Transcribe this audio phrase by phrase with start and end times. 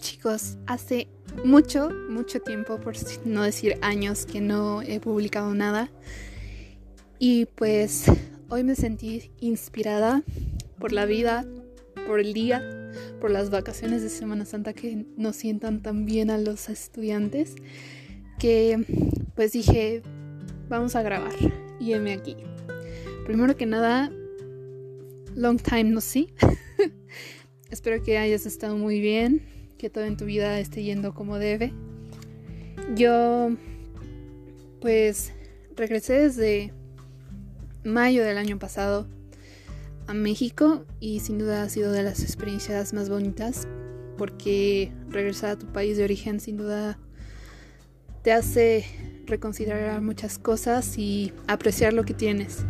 [0.00, 1.08] Chicos, hace
[1.44, 5.90] mucho, mucho tiempo, por no decir años, que no he publicado nada.
[7.18, 8.04] Y pues
[8.48, 10.22] hoy me sentí inspirada
[10.78, 11.46] por la vida,
[12.06, 12.62] por el día,
[13.20, 17.56] por las vacaciones de Semana Santa que nos sientan tan bien a los estudiantes,
[18.38, 18.84] que
[19.34, 20.02] pues dije,
[20.68, 21.34] vamos a grabar.
[21.80, 22.36] Y heme aquí.
[23.26, 24.12] Primero que nada,
[25.34, 26.32] long time no see.
[27.70, 31.72] Espero que hayas estado muy bien, que todo en tu vida esté yendo como debe.
[32.94, 33.50] Yo,
[34.80, 35.32] pues,
[35.76, 36.72] regresé desde
[37.84, 39.06] mayo del año pasado
[40.06, 43.68] a México y sin duda ha sido de las experiencias más bonitas
[44.16, 46.98] porque regresar a tu país de origen sin duda
[48.22, 48.84] te hace
[49.26, 52.64] reconsiderar muchas cosas y apreciar lo que tienes.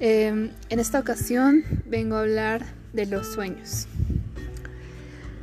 [0.00, 3.88] Em, en esta ocasión vengo a hablar de los sueños.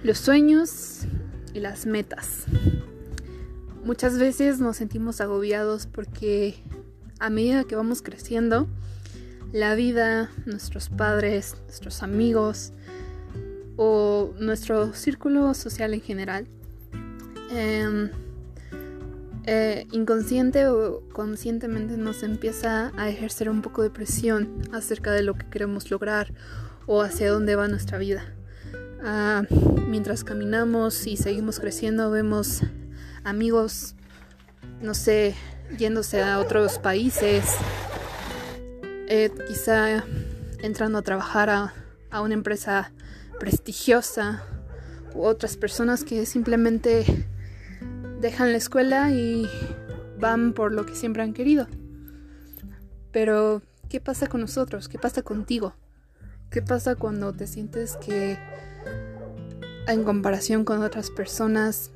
[0.03, 1.02] Los sueños
[1.53, 2.45] y las metas.
[3.83, 6.55] Muchas veces nos sentimos agobiados porque
[7.19, 8.67] a medida que vamos creciendo,
[9.52, 12.73] la vida, nuestros padres, nuestros amigos
[13.77, 16.47] o nuestro círculo social en general,
[17.52, 18.09] em,
[19.45, 25.36] eh, inconsciente o conscientemente nos empieza a ejercer un poco de presión acerca de lo
[25.36, 26.33] que queremos lograr
[26.88, 28.23] o hacia dónde va nuestra vida.
[29.03, 29.44] Ah,
[29.88, 32.61] mientras caminamos y seguimos creciendo vemos
[33.23, 33.95] amigos,
[34.80, 35.35] no sé,
[35.77, 37.45] yéndose a otros países,
[39.08, 40.03] eh, quizá
[40.59, 41.73] entrando a trabajar a,
[42.11, 42.91] a una empresa
[43.39, 44.43] prestigiosa
[45.15, 47.27] u otras personas que simplemente
[48.19, 49.49] dejan la escuela y
[50.19, 51.67] van por lo que siempre han querido.
[53.11, 54.88] Pero, ¿qué pasa con nosotros?
[54.88, 55.73] ¿Qué pasa contigo?
[56.52, 58.38] ¿Qué pasa cuando te sientes que
[59.87, 61.92] en comparación con otras personas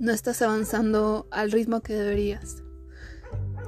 [0.00, 2.62] no estás avanzando al ritmo que deberías.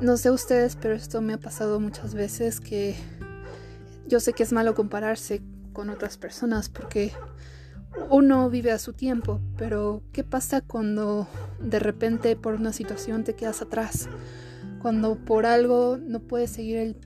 [0.00, 2.96] No sé ustedes, pero esto me ha pasado muchas veces que
[4.08, 7.12] yo sé que es malo compararse con otras personas porque
[8.10, 11.28] uno vive a su tiempo, pero ¿qué pasa cuando
[11.60, 14.08] de repente por una situación te quedas atrás?
[14.80, 16.96] Cuando por algo no puedes seguir el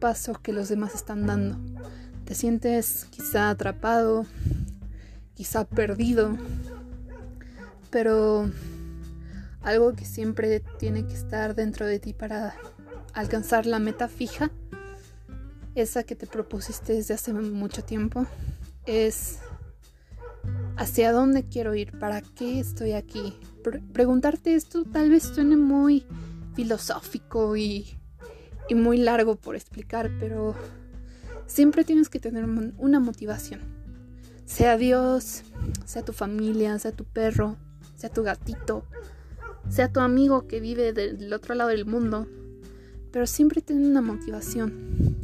[0.00, 1.58] paso que los demás están dando.
[2.32, 4.24] Te sientes quizá atrapado,
[5.34, 6.38] quizá perdido,
[7.90, 8.50] pero
[9.60, 12.54] algo que siempre tiene que estar dentro de ti para
[13.12, 14.50] alcanzar la meta fija,
[15.74, 18.24] esa que te propusiste desde hace mucho tiempo,
[18.86, 19.40] es
[20.78, 23.38] hacia dónde quiero ir, para qué estoy aquí.
[23.92, 26.06] preguntarte esto tal vez suene muy
[26.54, 27.94] filosófico y,
[28.70, 30.54] y muy largo por explicar, pero
[31.46, 33.82] siempre tienes que tener una motivación
[34.52, 35.44] sea Dios,
[35.86, 37.56] sea tu familia, sea tu perro,
[37.96, 38.84] sea tu gatito,
[39.70, 42.26] sea tu amigo que vive del otro lado del mundo,
[43.10, 45.16] pero siempre tiene una motivación.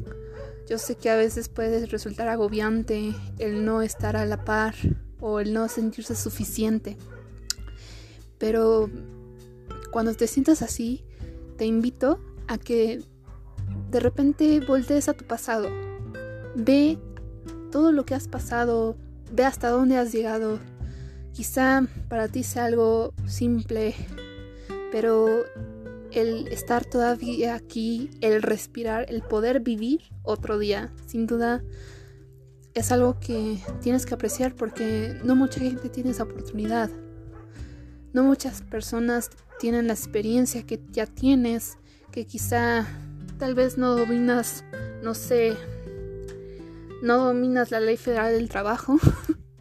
[0.69, 4.75] Yo sé que a veces puede resultar agobiante el no estar a la par
[5.21, 6.97] o el no sentirse suficiente,
[8.39, 8.89] pero
[9.91, 11.05] cuando te sientas así,
[11.59, 13.03] te invito a que
[13.91, 15.69] de repente voltees a tu pasado.
[16.55, 16.99] Ve
[17.71, 18.97] todo lo que has pasado,
[19.31, 20.59] Ve hasta dónde has llegado.
[21.33, 23.95] Quizá para ti sea algo simple,
[24.91, 25.45] pero
[26.11, 31.63] el estar todavía aquí, el respirar, el poder vivir otro día, sin duda
[32.75, 36.91] es algo que tienes que apreciar porque no mucha gente tiene esa oportunidad.
[38.13, 41.77] No muchas personas tienen la experiencia que ya tienes,
[42.11, 42.87] que quizá
[43.39, 44.65] tal vez no dominas,
[45.03, 45.57] no sé,
[47.03, 48.99] no dominas la ley federal del trabajo,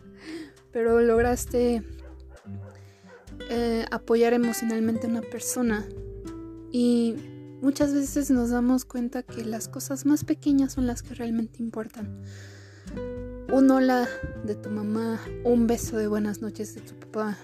[0.71, 1.83] pero lograste
[3.49, 5.85] eh, apoyar emocionalmente a una persona.
[6.71, 7.15] Y
[7.61, 12.21] muchas veces nos damos cuenta que las cosas más pequeñas son las que realmente importan.
[13.51, 14.07] Un hola
[14.43, 17.37] de tu mamá, un beso de buenas noches de tu papá,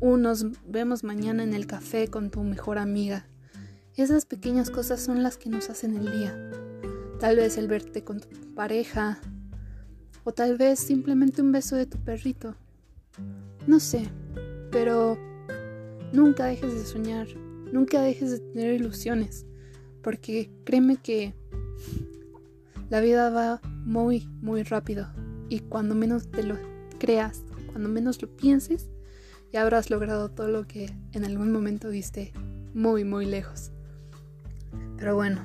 [0.00, 3.26] un nos vemos mañana en el café con tu mejor amiga.
[3.96, 6.63] Esas pequeñas cosas son las que nos hacen el día.
[7.20, 9.18] Tal vez el verte con tu pareja.
[10.24, 12.54] O tal vez simplemente un beso de tu perrito.
[13.66, 14.08] No sé,
[14.70, 15.18] pero
[16.12, 17.28] nunca dejes de soñar.
[17.72, 19.46] Nunca dejes de tener ilusiones.
[20.02, 21.34] Porque créeme que
[22.90, 25.08] la vida va muy, muy rápido.
[25.48, 26.58] Y cuando menos te lo
[26.98, 28.90] creas, cuando menos lo pienses,
[29.52, 32.32] ya habrás logrado todo lo que en algún momento viste
[32.74, 33.70] muy, muy lejos.
[34.96, 35.40] Pero bueno,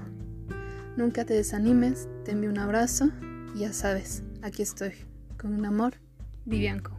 [0.99, 3.09] Nunca te desanimes, te envío un abrazo
[3.55, 4.91] y ya sabes, aquí estoy,
[5.37, 5.93] con un amor,
[6.43, 6.98] Vivianco.